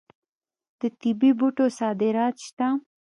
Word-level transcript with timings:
د 0.79 0.81
طبي 0.99 1.31
بوټو 1.39 1.65
صادرات 1.79 2.35
شته. 2.45 2.67